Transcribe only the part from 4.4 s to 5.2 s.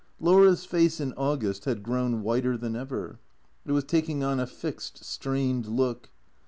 fixed,